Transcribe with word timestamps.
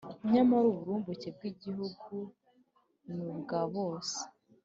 Nyamara 0.33 0.65
uburumbuke 0.71 1.27
bw 1.35 1.41
igihugu 1.51 2.13
ni 3.13 3.21
ubwa 3.31 3.59
bose 3.73 4.19